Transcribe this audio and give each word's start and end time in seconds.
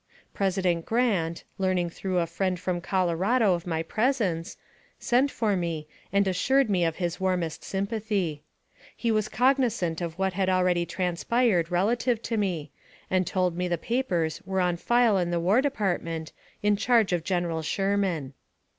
President 0.33 0.83
Grant, 0.83 1.43
learning 1.59 1.91
through 1.91 2.17
a 2.17 2.25
friend 2.25 2.59
from 2.59 2.81
Colorado 2.81 3.53
of 3.53 3.67
my 3.67 3.83
presence, 3.83 4.57
sent 4.97 5.29
for 5.29 5.55
me, 5.55 5.87
and 6.11 6.27
assured 6.27 6.71
me 6.71 6.83
of 6.83 6.95
his 6.95 7.19
warmest 7.19 7.63
sympathy. 7.63 8.41
He 8.97 9.11
was 9.11 9.29
cognizant 9.29 10.01
of 10.01 10.17
what 10.17 10.33
had 10.33 10.49
already 10.49 10.87
transpired 10.87 11.69
relative 11.69 12.19
to 12.23 12.35
me, 12.35 12.71
and 13.11 13.27
told 13.27 13.55
me 13.55 13.67
the 13.67 13.77
papers 13.77 14.41
were 14.43 14.59
on 14.59 14.75
file 14.77 15.19
in 15.19 15.29
the 15.29 15.39
War 15.39 15.61
Department, 15.61 16.31
in 16.63 16.75
charge 16.75 17.13
of 17.13 17.23
General 17.23 17.61
Sherman. 17.61 18.33